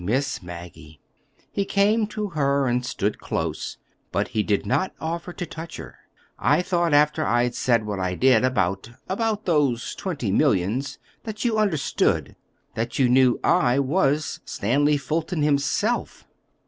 Miss 0.03 0.41
Maggie." 0.41 0.99
He 1.51 1.63
came 1.63 2.07
to 2.07 2.29
her 2.29 2.65
and 2.65 2.83
stood 2.83 3.19
close, 3.19 3.77
but 4.11 4.29
he 4.29 4.41
did 4.41 4.65
not 4.65 4.93
offer 4.99 5.31
to 5.33 5.45
touch 5.45 5.77
her. 5.77 5.95
"I 6.39 6.63
thought, 6.63 6.91
after 6.91 7.23
I'd 7.23 7.53
said 7.53 7.85
what 7.85 7.99
I 7.99 8.15
did 8.15 8.43
about—about 8.43 9.45
those 9.45 9.93
twenty 9.93 10.31
millions 10.31 10.97
that 11.23 11.45
you 11.45 11.59
understood—that 11.59 12.97
you 12.97 13.09
knew 13.09 13.39
I 13.43 13.77
was—Stanley 13.77 14.97
Fulton 14.97 15.43
himself." 15.43 16.25